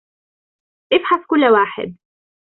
إفحص 0.93 1.25
كُل 1.27 1.43
واحد. 1.45 1.95